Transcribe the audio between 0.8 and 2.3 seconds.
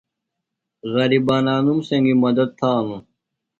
غرِبانوم سنگیۡ